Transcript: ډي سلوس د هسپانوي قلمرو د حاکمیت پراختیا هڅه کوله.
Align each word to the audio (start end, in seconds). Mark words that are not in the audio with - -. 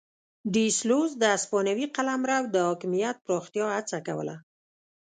ډي 0.53 0.65
سلوس 0.79 1.11
د 1.17 1.23
هسپانوي 1.35 1.85
قلمرو 1.95 2.39
د 2.53 2.55
حاکمیت 2.67 3.15
پراختیا 3.25 3.65
هڅه 3.75 3.97
کوله. 4.07 4.35